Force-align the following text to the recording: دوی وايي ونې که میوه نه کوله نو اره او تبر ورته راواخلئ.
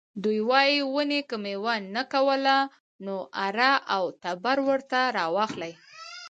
دوی 0.23 0.39
وايي 0.49 0.79
ونې 0.95 1.21
که 1.29 1.35
میوه 1.43 1.75
نه 1.95 2.03
کوله 2.13 2.57
نو 3.05 3.15
اره 3.45 3.71
او 3.95 4.03
تبر 4.23 4.57
ورته 4.67 4.99
راواخلئ. 5.17 5.73